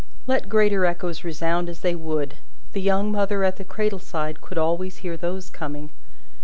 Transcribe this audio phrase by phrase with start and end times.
[0.25, 2.33] Let greater echoes resound as they would,
[2.73, 5.91] the young mother at the cradle side could always hear those coming.